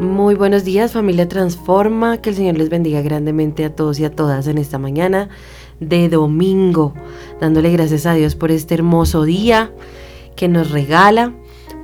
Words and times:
Muy 0.00 0.34
buenos 0.34 0.64
días 0.64 0.92
familia 0.92 1.28
Transforma, 1.28 2.22
que 2.22 2.30
el 2.30 2.36
Señor 2.36 2.56
les 2.56 2.70
bendiga 2.70 3.02
grandemente 3.02 3.66
a 3.66 3.76
todos 3.76 4.00
y 4.00 4.06
a 4.06 4.10
todas 4.10 4.46
en 4.46 4.56
esta 4.56 4.78
mañana 4.78 5.28
de 5.78 6.08
domingo, 6.08 6.94
dándole 7.38 7.70
gracias 7.70 8.06
a 8.06 8.14
Dios 8.14 8.34
por 8.34 8.50
este 8.50 8.72
hermoso 8.72 9.24
día 9.24 9.70
que 10.36 10.48
nos 10.48 10.70
regala, 10.70 11.34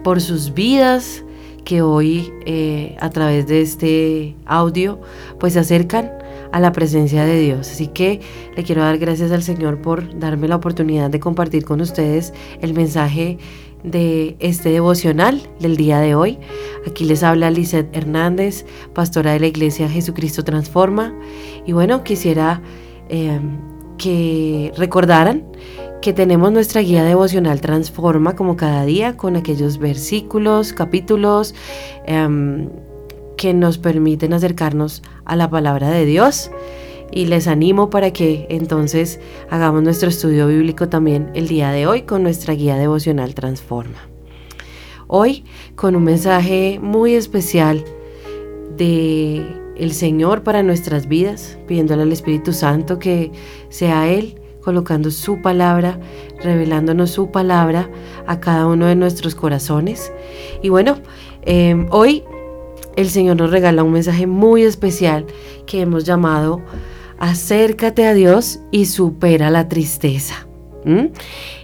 por 0.02 0.22
sus 0.22 0.54
vidas 0.54 1.24
que 1.66 1.82
hoy 1.82 2.32
eh, 2.46 2.96
a 3.00 3.10
través 3.10 3.48
de 3.48 3.60
este 3.60 4.34
audio 4.46 4.98
pues 5.38 5.52
se 5.52 5.58
acercan 5.58 6.10
a 6.52 6.60
la 6.60 6.72
presencia 6.72 7.26
de 7.26 7.38
Dios. 7.38 7.70
Así 7.70 7.88
que 7.88 8.22
le 8.56 8.62
quiero 8.62 8.80
dar 8.80 8.96
gracias 8.96 9.30
al 9.30 9.42
Señor 9.42 9.82
por 9.82 10.18
darme 10.18 10.48
la 10.48 10.56
oportunidad 10.56 11.10
de 11.10 11.20
compartir 11.20 11.66
con 11.66 11.82
ustedes 11.82 12.32
el 12.62 12.72
mensaje 12.72 13.36
de 13.86 14.36
este 14.40 14.70
devocional 14.70 15.48
del 15.60 15.76
día 15.76 16.00
de 16.00 16.14
hoy. 16.14 16.38
Aquí 16.86 17.04
les 17.04 17.22
habla 17.22 17.50
Lizeth 17.50 17.96
Hernández, 17.96 18.66
pastora 18.92 19.32
de 19.32 19.40
la 19.40 19.46
Iglesia 19.46 19.88
Jesucristo 19.88 20.44
Transforma. 20.44 21.14
Y 21.64 21.72
bueno, 21.72 22.04
quisiera 22.04 22.60
eh, 23.08 23.40
que 23.96 24.72
recordaran 24.76 25.44
que 26.02 26.12
tenemos 26.12 26.52
nuestra 26.52 26.82
guía 26.82 27.04
devocional 27.04 27.60
Transforma 27.60 28.36
como 28.36 28.56
cada 28.56 28.84
día 28.84 29.16
con 29.16 29.36
aquellos 29.36 29.78
versículos, 29.78 30.72
capítulos 30.72 31.54
em, 32.04 32.68
que 33.36 33.54
nos 33.54 33.78
permiten 33.78 34.32
acercarnos 34.32 35.02
a 35.24 35.36
la 35.36 35.48
palabra 35.48 35.90
de 35.90 36.04
Dios. 36.04 36.50
Y 37.12 37.26
les 37.26 37.46
animo 37.46 37.88
para 37.90 38.12
que 38.12 38.46
entonces 38.50 39.20
hagamos 39.48 39.82
nuestro 39.82 40.08
estudio 40.08 40.48
bíblico 40.48 40.88
también 40.88 41.30
el 41.34 41.48
día 41.48 41.70
de 41.70 41.86
hoy 41.86 42.02
con 42.02 42.22
nuestra 42.22 42.54
guía 42.54 42.76
devocional 42.76 43.34
Transforma. 43.34 44.08
Hoy 45.06 45.44
con 45.76 45.94
un 45.94 46.04
mensaje 46.04 46.78
muy 46.82 47.14
especial 47.14 47.84
de 48.76 49.46
el 49.76 49.92
Señor 49.92 50.42
para 50.42 50.62
nuestras 50.62 51.06
vidas, 51.06 51.58
pidiéndole 51.66 52.02
al 52.02 52.12
Espíritu 52.12 52.52
Santo 52.52 52.98
que 52.98 53.30
sea 53.68 54.08
Él 54.08 54.40
colocando 54.66 55.12
su 55.12 55.40
palabra, 55.42 56.00
revelándonos 56.42 57.12
su 57.12 57.30
palabra 57.30 57.88
a 58.26 58.40
cada 58.40 58.66
uno 58.66 58.86
de 58.86 58.96
nuestros 58.96 59.36
corazones. 59.36 60.12
Y 60.60 60.70
bueno, 60.70 60.96
em, 61.42 61.86
hoy 61.90 62.24
el 62.96 63.08
Señor 63.08 63.36
nos 63.36 63.52
regala 63.52 63.84
un 63.84 63.92
mensaje 63.92 64.26
muy 64.26 64.62
especial 64.62 65.24
que 65.66 65.82
hemos 65.82 66.04
llamado 66.04 66.62
Acércate 67.18 68.06
a 68.06 68.14
Dios 68.14 68.60
y 68.70 68.86
supera 68.86 69.50
la 69.50 69.68
tristeza. 69.68 70.46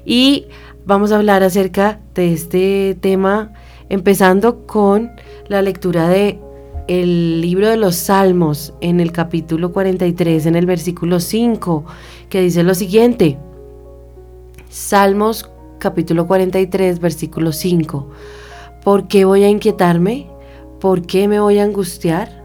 Y 0.05 0.47
vamos 0.85 1.13
a 1.13 1.17
hablar 1.17 1.43
acerca 1.43 2.01
de 2.15 2.33
este 2.33 2.97
tema 3.01 3.53
empezando 3.89 4.67
con 4.67 5.13
la 5.49 5.63
lectura 5.63 6.09
de 6.09 6.41
el 6.89 7.41
libro 7.41 7.69
de 7.69 7.77
los 7.77 7.95
Salmos 7.95 8.75
en 8.81 8.99
el 8.99 9.13
capítulo 9.13 9.73
43, 9.73 10.47
en 10.47 10.57
el 10.57 10.67
versículo 10.67 11.21
5, 11.21 11.85
que 12.29 12.41
dice 12.41 12.65
lo 12.65 12.75
siguiente. 12.75 13.39
Salmos 14.69 15.49
capítulo 15.79 16.27
43, 16.27 16.99
versículo 16.99 17.53
5. 17.53 18.11
¿Por 18.83 19.07
qué 19.07 19.25
voy 19.25 19.45
a 19.45 19.49
inquietarme? 19.49 20.29
¿Por 20.81 21.07
qué 21.07 21.29
me 21.29 21.39
voy 21.39 21.59
a 21.59 21.65
angustiar? 21.65 22.42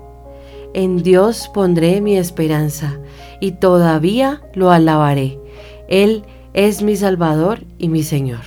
En 0.77 1.01
Dios 1.01 1.49
pondré 1.51 2.01
mi 2.01 2.17
esperanza 2.17 2.99
y 3.39 3.53
todavía 3.53 4.43
lo 4.53 4.69
alabaré. 4.69 5.39
Él 5.87 6.23
es 6.53 6.83
mi 6.83 6.95
Salvador 6.95 7.61
y 7.79 7.89
mi 7.89 8.03
Señor. 8.03 8.41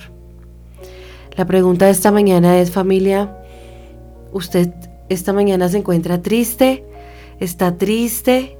La 1.35 1.43
pregunta 1.43 1.87
de 1.87 1.91
esta 1.91 2.09
mañana 2.09 2.57
es 2.57 2.71
familia, 2.71 3.37
¿usted 4.31 4.69
esta 5.09 5.33
mañana 5.33 5.67
se 5.67 5.79
encuentra 5.79 6.21
triste, 6.21 6.85
está 7.41 7.77
triste. 7.77 8.57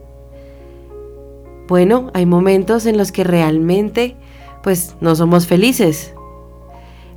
Bueno, 1.70 2.12
hay 2.14 2.26
momentos 2.26 2.86
en 2.86 2.98
los 2.98 3.14
que 3.14 3.24
realmente 3.24 4.18
pues 4.64 4.98
no 5.00 5.16
somos 5.16 5.48
felices. 5.48 6.14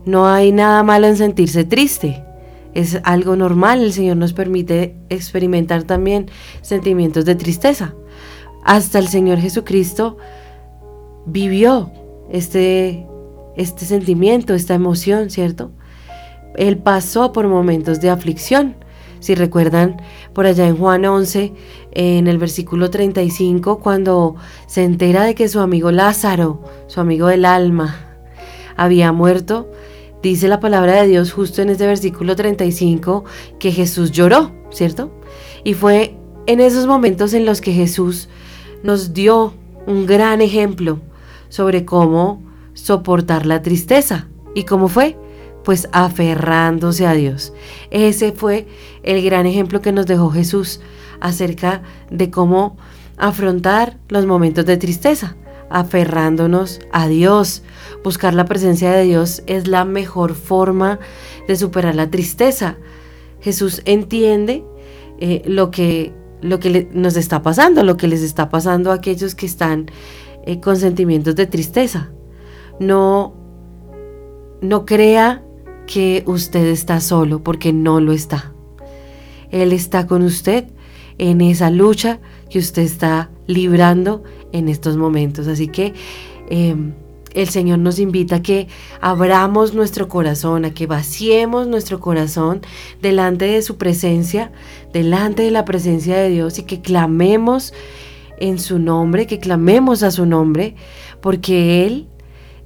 No 0.05 0.29
hay 0.29 0.53
nada 0.53 0.85
malo 0.85 1.09
en 1.09 1.17
sentirse 1.17 1.65
triste. 1.65 2.23
Es 2.75 2.99
algo 3.05 3.37
normal, 3.37 3.83
el 3.83 3.93
Señor 3.93 4.17
nos 4.17 4.33
permite 4.33 4.97
experimentar 5.09 5.85
también 5.85 6.31
sentimientos 6.61 7.25
de 7.25 7.37
tristeza. 7.37 7.95
Hasta 8.65 8.99
el 8.99 9.09
Señor 9.09 9.39
Jesucristo 9.39 10.17
vivió 11.27 11.93
este, 12.31 13.07
este 13.57 13.85
sentimiento, 13.85 14.55
esta 14.55 14.75
emoción, 14.75 15.31
¿cierto? 15.31 15.71
Él 16.57 16.79
pasó 16.79 17.33
por 17.33 17.47
momentos 17.49 18.01
de 18.01 18.11
aflicción. 18.11 18.77
Si 19.21 19.35
recuerdan 19.35 19.97
por 20.35 20.45
allá 20.45 20.67
en 20.67 20.77
Juan 20.77 21.05
11, 21.05 21.55
en 21.93 22.27
el 22.27 22.39
versículo 22.39 22.91
35, 22.91 23.79
cuando 23.79 24.37
se 24.67 24.85
entera 24.85 25.25
de 25.25 25.35
que 25.35 25.49
su 25.49 25.61
amigo 25.61 25.91
Lázaro, 25.93 26.63
su 26.89 27.01
amigo 27.01 27.29
del 27.29 27.47
alma, 27.47 28.19
había 28.77 29.13
muerto, 29.13 29.71
dice 30.31 30.49
la 30.49 30.61
palabra 30.61 31.03
de 31.03 31.09
Dios 31.09 31.33
justo 31.33 31.63
en 31.63 31.71
este 31.71 31.87
versículo 31.87 32.37
35 32.37 33.25
que 33.59 33.73
Jesús 33.73 34.11
lloró, 34.11 34.53
¿cierto? 34.71 35.13
Y 35.65 35.75
fue 35.75 36.17
en 36.47 36.61
esos 36.61 36.87
momentos 36.87 37.35
en 37.35 37.45
los 37.45 37.61
que 37.61 37.73
Jesús 37.73 38.29
nos 38.83 39.13
dio 39.13 39.55
un 39.87 40.07
gran 40.07 40.41
ejemplo 40.41 41.01
sobre 41.49 41.85
cómo 41.85 42.43
soportar 42.75 43.47
la 43.47 43.63
tristeza. 43.63 44.29
¿Y 44.55 44.65
cómo 44.65 44.89
fue? 44.89 45.17
pues 45.65 45.89
aferrándose 45.93 47.07
a 47.07 47.15
Dios. 47.15 47.53
Ese 47.91 48.33
fue 48.33 48.69
el 49.03 49.25
gran 49.25 49.47
ejemplo 49.47 49.81
que 49.81 49.93
nos 49.93 50.07
dejó 50.07 50.31
Jesús 50.31 50.81
acerca 51.21 51.83
de 52.11 52.31
cómo 52.31 52.77
afrontar 53.17 53.99
los 54.09 54.27
momentos 54.27 54.67
de 54.67 54.77
tristeza, 54.77 55.37
aferrándonos 55.75 56.81
a 56.93 57.09
Dios. 57.09 57.63
Buscar 58.03 58.33
la 58.33 58.47
presencia 58.47 58.93
de 58.93 59.03
Dios 59.03 59.43
es 59.47 59.67
la 59.67 59.85
mejor 59.85 60.35
forma 60.35 61.01
de 61.49 61.57
superar 61.57 61.97
la 61.97 62.11
tristeza. 62.11 62.77
Jesús 63.41 63.83
entiende 63.85 64.65
eh, 65.19 65.43
lo 65.47 65.71
que, 65.73 66.15
lo 66.41 66.61
que 66.61 66.89
nos 66.93 67.17
está 67.17 67.43
pasando, 67.43 67.83
lo 67.83 67.97
que 67.97 68.07
les 68.07 68.23
está 68.23 68.49
pasando 68.49 68.93
a 68.93 68.95
aquellos 68.95 69.35
que 69.35 69.47
están 69.47 69.91
eh, 70.47 70.61
con 70.61 70.77
sentimientos 70.77 71.35
de 71.35 71.47
tristeza. 71.47 72.11
No, 72.79 73.35
no 74.63 74.87
crea 74.87 75.43
que 75.89 76.23
usted 76.27 76.67
está 76.67 77.01
solo 77.01 77.43
porque 77.43 77.73
no 77.73 78.01
lo 78.01 78.13
está. 78.13 78.53
Él 79.51 79.73
está 79.73 80.07
con 80.07 80.23
usted 80.23 80.67
en 81.19 81.41
esa 81.41 81.71
lucha 81.71 82.21
que 82.51 82.59
usted 82.59 82.83
está 82.83 83.31
librando 83.47 84.23
en 84.53 84.69
estos 84.69 84.97
momentos. 84.97 85.47
Así 85.47 85.69
que 85.69 85.95
em, 86.51 86.93
el 87.33 87.49
Señor 87.49 87.79
nos 87.79 87.99
invita 87.99 88.37
a 88.37 88.43
que 88.43 88.69
abramos 89.01 89.75
nuestro 89.75 90.09
corazón, 90.09 90.65
a 90.65 90.73
que 90.73 90.87
vaciemos 90.87 91.67
nuestro 91.67 92.01
corazón 92.01 92.63
delante 93.03 93.47
de 93.47 93.63
su 93.63 93.77
presencia, 93.77 94.53
delante 94.93 95.43
de 95.43 95.51
la 95.51 95.65
presencia 95.65 96.17
de 96.17 96.31
Dios 96.31 96.59
y 96.59 96.63
que 96.63 96.81
clamemos 96.81 97.75
en 98.39 98.59
su 98.59 98.79
nombre, 98.79 99.27
que 99.27 99.39
clamemos 99.39 100.03
a 100.03 100.11
su 100.11 100.27
nombre, 100.27 100.75
porque 101.21 101.87
Él 101.87 102.09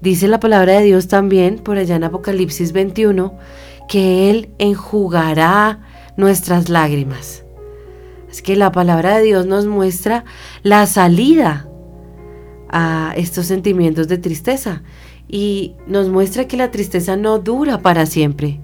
Dice 0.00 0.28
la 0.28 0.38
palabra 0.38 0.74
de 0.74 0.84
Dios 0.84 1.08
también 1.08 1.58
por 1.58 1.76
allá 1.76 1.96
en 1.96 2.04
Apocalipsis 2.04 2.72
21 2.72 3.36
que 3.88 4.30
Él 4.30 4.50
enjugará 4.58 5.80
nuestras 6.16 6.68
lágrimas. 6.68 7.44
Es 8.30 8.42
que 8.42 8.56
la 8.56 8.72
palabra 8.72 9.16
de 9.16 9.24
Dios 9.24 9.46
nos 9.46 9.66
muestra 9.66 10.24
la 10.62 10.86
salida 10.86 11.68
a 12.68 13.14
estos 13.16 13.46
sentimientos 13.46 14.08
de 14.08 14.18
tristeza 14.18 14.82
y 15.28 15.74
nos 15.86 16.08
muestra 16.08 16.46
que 16.46 16.56
la 16.56 16.70
tristeza 16.70 17.16
no 17.16 17.38
dura 17.38 17.78
para 17.78 18.06
siempre, 18.06 18.60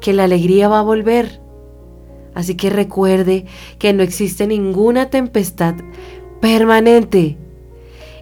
que 0.00 0.12
la 0.12 0.24
alegría 0.24 0.68
va 0.68 0.80
a 0.80 0.82
volver. 0.82 1.40
Así 2.34 2.56
que 2.56 2.68
recuerde 2.68 3.46
que 3.78 3.92
no 3.92 4.02
existe 4.02 4.46
ninguna 4.46 5.08
tempestad 5.08 5.74
permanente 6.40 7.38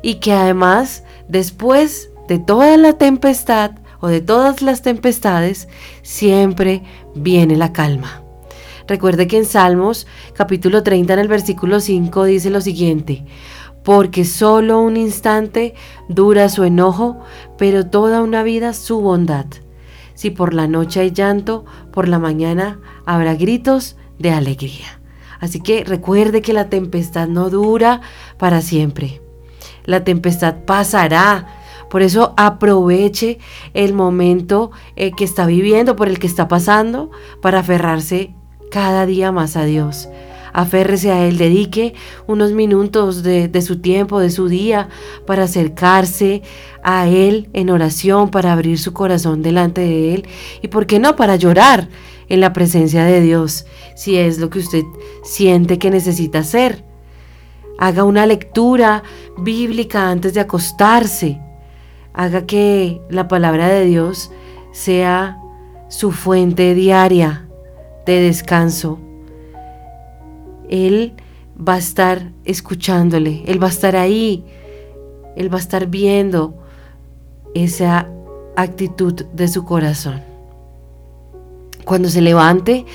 y 0.02 0.16
que 0.16 0.32
además 0.32 1.04
después 1.28 2.10
de 2.28 2.38
toda 2.38 2.76
la 2.76 2.92
tempestad 2.94 3.72
o 4.00 4.08
de 4.08 4.20
todas 4.20 4.62
las 4.62 4.82
tempestades, 4.82 5.68
siempre 6.02 6.82
viene 7.14 7.56
la 7.56 7.72
calma. 7.72 8.21
Recuerde 8.86 9.26
que 9.26 9.38
en 9.38 9.44
Salmos 9.44 10.06
capítulo 10.34 10.82
30 10.82 11.12
en 11.12 11.18
el 11.18 11.28
versículo 11.28 11.80
5 11.80 12.24
dice 12.24 12.50
lo 12.50 12.60
siguiente, 12.60 13.24
porque 13.84 14.24
solo 14.24 14.80
un 14.80 14.96
instante 14.96 15.74
dura 16.08 16.48
su 16.48 16.64
enojo, 16.64 17.20
pero 17.58 17.86
toda 17.86 18.22
una 18.22 18.42
vida 18.42 18.72
su 18.74 19.00
bondad. 19.00 19.46
Si 20.14 20.30
por 20.30 20.54
la 20.54 20.66
noche 20.68 21.00
hay 21.00 21.10
llanto, 21.10 21.64
por 21.92 22.08
la 22.08 22.18
mañana 22.18 22.80
habrá 23.06 23.34
gritos 23.34 23.96
de 24.18 24.30
alegría. 24.30 25.00
Así 25.40 25.60
que 25.60 25.84
recuerde 25.84 26.42
que 26.42 26.52
la 26.52 26.68
tempestad 26.68 27.28
no 27.28 27.50
dura 27.50 28.00
para 28.38 28.60
siempre. 28.60 29.20
La 29.84 30.04
tempestad 30.04 30.64
pasará, 30.64 31.48
por 31.90 32.02
eso 32.02 32.34
aproveche 32.36 33.38
el 33.74 33.94
momento 33.94 34.70
eh, 34.94 35.10
que 35.10 35.24
está 35.24 35.46
viviendo, 35.46 35.96
por 35.96 36.08
el 36.08 36.18
que 36.20 36.28
está 36.28 36.46
pasando, 36.46 37.10
para 37.40 37.60
aferrarse 37.60 38.34
cada 38.72 39.04
día 39.04 39.30
más 39.30 39.56
a 39.56 39.64
Dios. 39.64 40.08
Aférrese 40.54 41.12
a 41.12 41.24
Él, 41.26 41.38
dedique 41.38 41.94
unos 42.26 42.52
minutos 42.52 43.22
de, 43.22 43.62
su 43.62 43.80
tiempo, 43.80 44.18
de 44.18 44.30
su 44.30 44.48
día, 44.48 44.88
para 45.26 45.44
acercarse 45.44 46.42
a 46.82 47.06
Él 47.06 47.48
en 47.52 47.70
oración, 47.70 48.30
para 48.30 48.52
abrir 48.52 48.78
su 48.78 48.92
corazón 48.92 49.42
delante 49.42 49.82
de 49.82 50.14
Él 50.14 50.26
y, 50.62 50.68
¿por 50.68 50.86
qué 50.86 50.98
no?, 50.98 51.16
para 51.16 51.36
llorar 51.36 51.88
en 52.28 52.40
la 52.40 52.52
presencia 52.52 53.04
de 53.04 53.20
Dios, 53.20 53.66
si 53.94 54.16
es 54.16 54.38
lo 54.38 54.48
que 54.50 54.58
usted 54.58 54.82
siente 55.22 55.78
que 55.78 55.90
necesita 55.90 56.38
hacer. 56.40 56.84
Haga 57.78 58.04
una 58.04 58.26
lectura 58.26 59.02
bíblica 59.38 60.10
antes 60.10 60.34
de 60.34 60.40
acostarse. 60.40 61.40
Haga 62.14 62.46
que 62.46 63.00
la 63.10 63.28
palabra 63.28 63.68
de 63.68 63.84
Dios 63.84 64.30
sea 64.72 65.38
su 65.88 66.12
fuente 66.12 66.74
diaria 66.74 67.48
de 68.06 68.20
descanso. 68.20 68.98
Él 70.68 71.14
va 71.56 71.74
a 71.74 71.78
estar 71.78 72.32
escuchándole, 72.44 73.42
Él 73.46 73.62
va 73.62 73.66
a 73.66 73.70
estar 73.70 73.96
ahí, 73.96 74.44
Él 75.36 75.52
va 75.52 75.58
a 75.58 75.60
estar 75.60 75.86
viendo 75.86 76.54
esa 77.54 78.08
actitud 78.56 79.24
de 79.32 79.48
su 79.48 79.64
corazón. 79.64 80.22
Cuando 81.84 82.08
se 82.08 82.20
levante, 82.20 82.86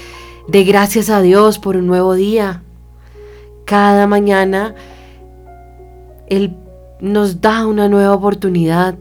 dé 0.47 0.63
gracias 0.63 1.09
a 1.09 1.21
Dios 1.21 1.59
por 1.59 1.77
un 1.77 1.87
nuevo 1.87 2.13
día. 2.13 2.63
Cada 3.65 4.07
mañana 4.07 4.75
Él 6.27 6.55
nos 6.99 7.41
da 7.41 7.65
una 7.67 7.89
nueva 7.89 8.13
oportunidad 8.13 8.95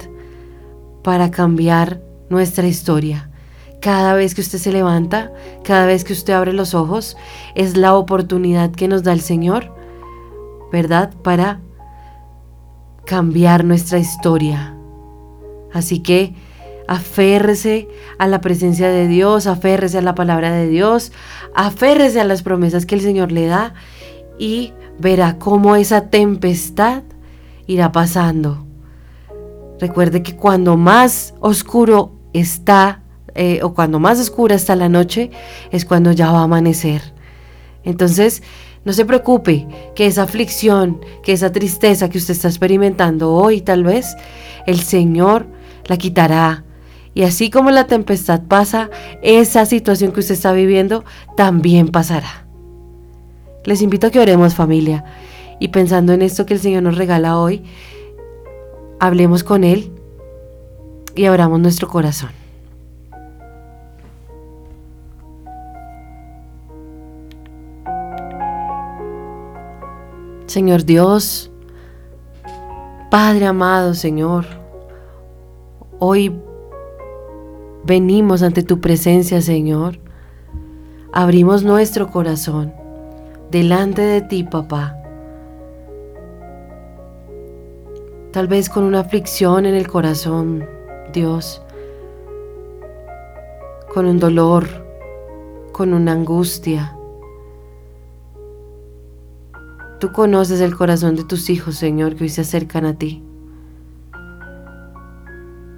para 1.03 1.31
cambiar 1.31 2.01
nuestra 2.29 2.67
historia. 2.67 3.26
Cada 3.87 4.15
vez 4.15 4.35
que 4.35 4.41
usted 4.41 4.59
se 4.59 4.73
levanta, 4.73 5.31
cada 5.63 5.87
vez 5.87 6.03
que 6.03 6.13
usted 6.13 6.33
abre 6.33 6.53
los 6.53 6.75
ojos, 6.75 7.17
es 7.55 7.77
la 7.77 7.95
oportunidad 7.95 8.73
que 8.73 8.89
nos 8.89 9.05
da 9.05 9.13
el 9.13 9.21
Señor, 9.21 9.73
¿verdad? 10.73 11.15
Para 11.23 11.61
cambiar 13.05 13.65
nuestra 13.65 14.01
historia. 14.01 14.77
Así 15.73 16.01
que 16.01 16.35
aférrese 16.89 17.87
a 18.19 18.27
la 18.27 18.41
presencia 18.41 18.89
de 18.89 19.07
Dios, 19.07 19.47
aférrese 19.47 19.99
a 19.99 20.03
la 20.03 20.17
palabra 20.17 20.51
de 20.51 20.67
Dios, 20.67 21.13
aférrese 21.55 22.21
a 22.21 22.25
las 22.25 22.43
promesas 22.43 22.87
que 22.87 22.97
el 22.97 23.03
Señor 23.03 23.31
le 23.31 23.47
da 23.47 23.75
y 24.37 24.73
verá 24.99 25.39
cómo 25.39 25.77
esa 25.77 26.11
tempestad 26.11 27.05
irá 27.69 27.93
pasando. 27.93 28.67
Recuerde 29.79 30.25
que 30.25 30.35
cuando 30.35 30.77
más 30.77 31.35
oscuro 31.39 32.11
está 32.33 33.05
eh, 33.37 33.61
o 33.63 33.75
cuando 33.75 33.99
más 33.99 34.19
oscura 34.19 34.55
está 34.55 34.75
la 34.77 34.89
noche 34.89 35.31
es 35.71 35.85
cuando 35.85 36.13
ya 36.13 36.33
va 36.33 36.41
a 36.41 36.45
amanecer. 36.45 37.03
Entonces, 37.85 38.43
no 38.85 38.93
se 38.93 39.05
preocupe 39.05 39.67
que 39.95 40.07
esa 40.07 40.23
aflicción, 40.23 41.01
que 41.23 41.33
esa 41.33 41.53
tristeza 41.53 42.09
que 42.09 42.19
usted 42.19 42.35
está 42.35 42.49
experimentando 42.49 43.33
hoy 43.33 43.61
tal 43.61 43.85
vez, 43.85 44.17
el 44.67 44.81
Señor 44.81 45.47
la 45.87 45.97
quitará. 45.97 46.65
Y 47.15 47.23
así 47.23 47.51
como 47.51 47.71
la 47.71 47.87
tempestad 47.87 48.43
pasa, 48.43 48.91
esa 49.23 49.67
situación 49.67 50.13
que 50.13 50.21
usted 50.21 50.35
está 50.35 50.53
viviendo 50.53 51.05
también 51.37 51.89
pasará. 51.89 52.47
Les 53.65 53.83
invito 53.83 54.07
a 54.07 54.11
que 54.11 54.21
oremos 54.21 54.55
familia 54.55 55.05
y 55.59 55.69
pensando 55.69 56.13
en 56.13 56.23
esto 56.23 56.47
que 56.47 56.55
el 56.55 56.61
Señor 56.61 56.83
nos 56.83 56.97
regala 56.97 57.39
hoy, 57.39 57.65
hablemos 59.01 59.43
con 59.43 59.65
Él 59.65 59.91
y 61.17 61.25
abramos 61.25 61.59
nuestro 61.59 61.89
corazón. 61.89 62.46
Señor 70.57 70.87
Dios, 70.87 71.51
Padre 73.11 73.45
amado 73.45 73.93
Señor, 73.93 74.47
hoy 75.99 76.35
venimos 77.85 78.43
ante 78.43 78.63
tu 78.63 78.81
presencia 78.81 79.43
Señor, 79.43 79.99
abrimos 81.13 81.63
nuestro 81.63 82.11
corazón 82.11 82.73
delante 83.51 84.01
de 84.01 84.23
ti 84.23 84.45
papá, 84.45 84.97
tal 88.33 88.47
vez 88.47 88.71
con 88.71 88.85
una 88.85 89.01
aflicción 89.01 89.67
en 89.67 89.75
el 89.75 89.87
corazón 89.87 90.67
Dios, 91.13 91.61
con 93.93 94.07
un 94.07 94.19
dolor, 94.19 94.67
con 95.73 95.93
una 95.93 96.13
angustia, 96.13 96.96
Tú 99.99 100.13
conoces 100.13 100.61
el 100.61 100.77
corazón 100.77 101.17
de 101.17 101.25
tus 101.25 101.49
hijos, 101.49 101.77
Señor, 101.77 102.17
que 102.17 102.25
hoy 102.25 102.29
se 102.29 102.43
acercan 102.43 102.85
a 102.85 102.99
ti. 102.99 103.23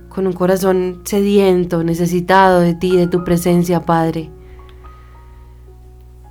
Con 0.09 0.26
un 0.26 0.32
corazón 0.32 1.03
sediento, 1.05 1.85
necesitado 1.85 2.61
de 2.61 2.75
ti, 2.75 2.97
de 2.97 3.06
tu 3.06 3.23
presencia, 3.23 3.87
Padre. 3.87 4.31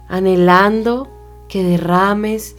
Anhelando 0.10 1.08
que 1.48 1.64
derrames 1.64 2.58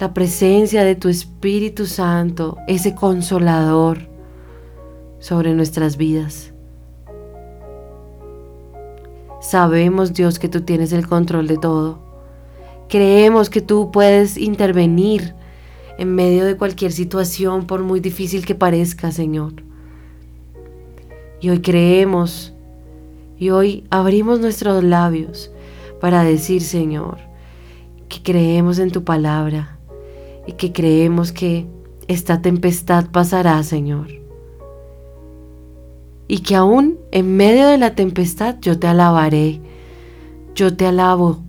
la 0.00 0.12
presencia 0.12 0.82
de 0.82 0.96
tu 0.96 1.08
Espíritu 1.08 1.86
Santo, 1.86 2.56
ese 2.66 2.96
consolador, 2.96 4.08
sobre 5.20 5.54
nuestras 5.54 5.96
vidas. 5.96 6.52
Sabemos, 9.40 10.14
Dios, 10.14 10.40
que 10.40 10.48
tú 10.48 10.62
tienes 10.62 10.92
el 10.92 11.06
control 11.06 11.46
de 11.46 11.58
todo 11.58 12.03
Creemos 12.88 13.50
que 13.50 13.60
tú 13.60 13.90
puedes 13.90 14.36
intervenir 14.36 15.34
en 15.98 16.14
medio 16.14 16.44
de 16.44 16.56
cualquier 16.56 16.92
situación, 16.92 17.66
por 17.66 17.82
muy 17.82 18.00
difícil 18.00 18.44
que 18.44 18.54
parezca, 18.54 19.12
Señor. 19.12 19.54
Y 21.40 21.50
hoy 21.50 21.60
creemos 21.60 22.54
y 23.38 23.50
hoy 23.50 23.84
abrimos 23.90 24.40
nuestros 24.40 24.82
labios 24.82 25.50
para 26.00 26.24
decir, 26.24 26.62
Señor, 26.62 27.18
que 28.08 28.22
creemos 28.22 28.78
en 28.78 28.90
tu 28.90 29.04
palabra 29.04 29.78
y 30.46 30.52
que 30.52 30.72
creemos 30.72 31.32
que 31.32 31.66
esta 32.08 32.42
tempestad 32.42 33.10
pasará, 33.10 33.62
Señor. 33.62 34.08
Y 36.26 36.38
que 36.40 36.54
aún 36.54 36.98
en 37.10 37.36
medio 37.36 37.68
de 37.68 37.78
la 37.78 37.94
tempestad 37.94 38.56
yo 38.60 38.78
te 38.78 38.86
alabaré, 38.86 39.60
yo 40.54 40.76
te 40.76 40.86
alabo 40.86 41.40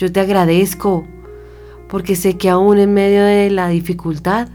yo 0.00 0.10
te 0.10 0.20
agradezco 0.20 1.04
porque 1.86 2.16
sé 2.16 2.38
que 2.38 2.48
aún 2.48 2.78
en 2.78 2.94
medio 2.94 3.22
de 3.22 3.50
la 3.50 3.68
dificultad, 3.68 4.48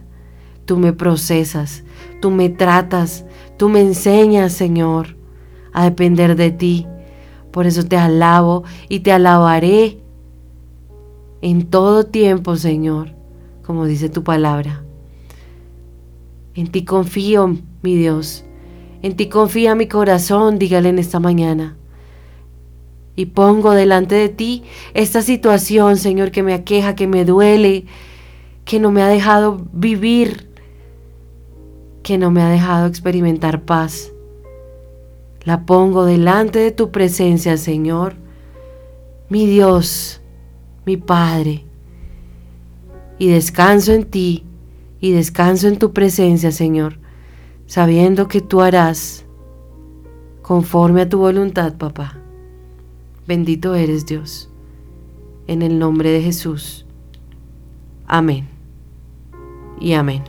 tú 0.65 0.77
me 0.77 0.91
procesas, 0.91 1.83
tú 2.19 2.31
me 2.31 2.49
tratas, 2.49 3.25
tú 3.55 3.69
me 3.69 3.81
enseñas, 3.81 4.53
Señor, 4.53 5.15
a 5.71 5.83
depender 5.83 6.35
de 6.35 6.49
ti. 6.49 6.87
Por 7.51 7.67
eso 7.67 7.85
te 7.85 7.95
alabo 7.95 8.63
y 8.89 9.01
te 9.01 9.11
alabaré 9.11 9.99
en 11.41 11.67
todo 11.67 12.07
tiempo, 12.07 12.55
Señor, 12.55 13.13
como 13.63 13.85
dice 13.85 14.09
tu 14.09 14.23
palabra. 14.23 14.83
En 16.55 16.71
ti 16.71 16.85
confío, 16.85 17.55
mi 17.83 17.95
Dios. 17.95 18.45
En 19.03 19.15
ti 19.15 19.29
confía 19.29 19.75
mi 19.75 19.87
corazón, 19.87 20.57
dígale 20.57 20.89
en 20.89 20.97
esta 20.97 21.19
mañana. 21.19 21.77
Y 23.15 23.27
pongo 23.27 23.71
delante 23.71 24.15
de 24.15 24.29
ti 24.29 24.63
esta 24.93 25.21
situación, 25.21 25.97
Señor, 25.97 26.31
que 26.31 26.43
me 26.43 26.53
aqueja, 26.53 26.95
que 26.95 27.07
me 27.07 27.23
duele, 27.23 27.85
que 28.65 28.79
no 28.79 28.91
me 28.91 29.01
ha 29.01 29.07
dejado 29.07 29.65
vivir, 29.71 30.49
que 32.03 32.17
no 32.17 32.31
me 32.31 32.41
ha 32.41 32.49
dejado 32.49 32.87
experimentar 32.87 33.63
paz. 33.63 34.11
La 35.43 35.65
pongo 35.65 36.05
delante 36.05 36.59
de 36.59 36.71
tu 36.71 36.91
presencia, 36.91 37.55
Señor, 37.55 38.15
mi 39.29 39.45
Dios, 39.45 40.21
mi 40.85 40.97
Padre. 40.97 41.63
Y 43.17 43.27
descanso 43.27 43.93
en 43.93 44.05
ti 44.05 44.43
y 44.99 45.11
descanso 45.11 45.67
en 45.67 45.77
tu 45.77 45.93
presencia, 45.93 46.51
Señor, 46.51 46.99
sabiendo 47.65 48.27
que 48.27 48.41
tú 48.41 48.61
harás 48.61 49.25
conforme 50.41 51.01
a 51.01 51.09
tu 51.09 51.19
voluntad, 51.19 51.75
papá. 51.77 52.24
Bendito 53.27 53.73
eres 53.73 54.05
Dios. 54.05 54.49
En 55.47 55.63
el 55.63 55.79
nombre 55.79 56.11
de 56.11 56.21
Jesús. 56.21 56.85
Amén. 58.05 58.47
Y 59.79 59.93
amén. 59.93 60.23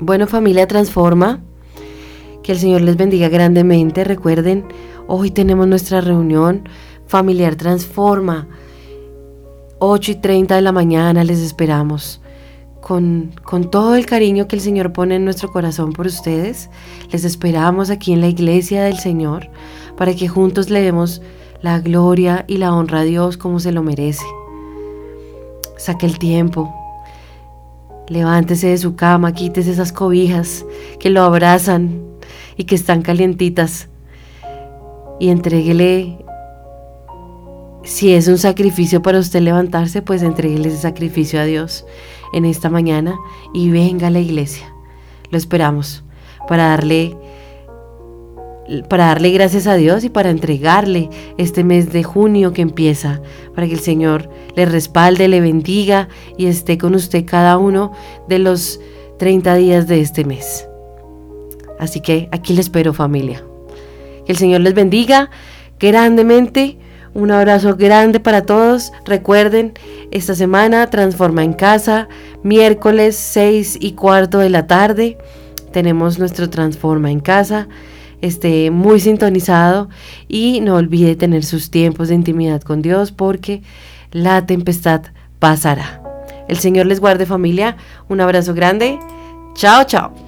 Bueno 0.00 0.26
familia 0.26 0.66
Transforma, 0.66 1.40
que 2.42 2.52
el 2.52 2.58
Señor 2.58 2.80
les 2.80 2.96
bendiga 2.96 3.28
grandemente. 3.28 4.02
Recuerden, 4.02 4.64
hoy 5.06 5.30
tenemos 5.30 5.68
nuestra 5.68 6.00
reunión 6.00 6.68
familiar 7.06 7.54
Transforma. 7.54 8.48
8 9.78 10.10
y 10.10 10.14
30 10.16 10.56
de 10.56 10.62
la 10.62 10.72
mañana 10.72 11.22
les 11.22 11.38
esperamos 11.38 12.20
con, 12.80 13.32
todo 13.70 13.94
el 13.96 14.06
cariño 14.06 14.48
que 14.48 14.56
el 14.56 14.62
Señor 14.62 14.92
pone 14.92 15.16
en 15.16 15.24
nuestro 15.24 15.50
corazón 15.50 15.92
por 15.92 16.06
ustedes. 16.06 16.70
Les 17.10 17.24
esperamos 17.24 17.90
aquí 17.90 18.12
en 18.12 18.20
la 18.20 18.28
iglesia 18.28 18.84
del 18.84 18.98
Señor 18.98 19.48
para 19.96 20.14
que 20.14 20.28
juntos 20.28 20.70
le 20.70 20.80
demos 20.80 21.20
la 21.60 21.80
gloria 21.80 22.44
y 22.46 22.58
la 22.58 22.74
honra 22.74 23.00
a 23.00 23.04
Dios 23.04 23.36
como 23.36 23.60
se 23.60 23.72
lo 23.72 23.82
merece. 23.82 24.24
Saque 25.76 26.06
el 26.06 26.18
tiempo. 26.18 26.74
Levántese 28.08 28.68
de 28.68 28.78
su 28.78 28.96
cama, 28.96 29.34
quítese 29.34 29.70
esas 29.70 29.92
cobijas 29.92 30.64
que 30.98 31.10
lo 31.10 31.22
abrazan 31.22 32.02
y 32.56 32.64
que 32.64 32.74
están 32.74 33.02
calientitas 33.02 33.88
y 35.20 35.28
entréguele 35.28 36.24
si 37.84 38.12
es 38.12 38.28
un 38.28 38.38
sacrificio 38.38 39.02
para 39.02 39.18
usted 39.18 39.40
levantarse, 39.40 40.02
pues 40.02 40.22
entréguele 40.22 40.68
ese 40.68 40.78
sacrificio 40.78 41.40
a 41.40 41.44
Dios 41.44 41.84
en 42.32 42.44
esta 42.44 42.70
mañana 42.70 43.18
y 43.54 43.70
venga 43.70 44.08
a 44.08 44.10
la 44.10 44.20
iglesia. 44.20 44.72
Lo 45.30 45.38
esperamos 45.38 46.04
para 46.46 46.68
darle 46.68 47.16
para 48.88 49.06
darle 49.06 49.30
gracias 49.30 49.66
a 49.66 49.76
Dios 49.76 50.04
y 50.04 50.10
para 50.10 50.30
entregarle 50.30 51.08
este 51.38 51.64
mes 51.64 51.90
de 51.90 52.02
junio 52.02 52.52
que 52.52 52.62
empieza, 52.62 53.22
para 53.54 53.66
que 53.66 53.72
el 53.72 53.80
Señor 53.80 54.28
le 54.56 54.66
respalde, 54.66 55.26
le 55.26 55.40
bendiga 55.40 56.08
y 56.36 56.46
esté 56.46 56.76
con 56.76 56.94
usted 56.94 57.24
cada 57.24 57.56
uno 57.56 57.92
de 58.28 58.38
los 58.38 58.78
30 59.18 59.54
días 59.54 59.88
de 59.88 60.00
este 60.00 60.24
mes. 60.24 60.68
Así 61.78 62.00
que 62.00 62.28
aquí 62.30 62.52
le 62.52 62.60
espero 62.60 62.92
familia. 62.92 63.42
Que 64.26 64.32
el 64.32 64.38
Señor 64.38 64.60
les 64.60 64.74
bendiga 64.74 65.30
grandemente. 65.78 66.78
Un 67.14 67.30
abrazo 67.30 67.76
grande 67.76 68.20
para 68.20 68.42
todos. 68.42 68.92
Recuerden, 69.06 69.72
esta 70.10 70.34
semana 70.34 70.88
Transforma 70.88 71.44
en 71.44 71.52
Casa, 71.52 72.08
miércoles 72.42 73.16
6 73.16 73.78
y 73.80 73.92
cuarto 73.92 74.38
de 74.38 74.50
la 74.50 74.66
tarde. 74.66 75.18
Tenemos 75.72 76.18
nuestro 76.18 76.48
Transforma 76.48 77.10
en 77.10 77.20
Casa. 77.20 77.68
Esté 78.20 78.70
muy 78.70 79.00
sintonizado 79.00 79.88
y 80.26 80.60
no 80.60 80.76
olvide 80.76 81.14
tener 81.14 81.44
sus 81.44 81.70
tiempos 81.70 82.08
de 82.08 82.14
intimidad 82.14 82.62
con 82.62 82.82
Dios 82.82 83.12
porque 83.12 83.62
la 84.10 84.44
tempestad 84.46 85.02
pasará. 85.38 86.02
El 86.48 86.56
Señor 86.56 86.86
les 86.86 87.00
guarde 87.00 87.26
familia. 87.26 87.76
Un 88.08 88.20
abrazo 88.20 88.54
grande. 88.54 88.98
Chao, 89.54 89.84
chao. 89.84 90.27